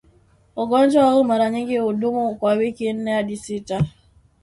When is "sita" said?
3.37-3.85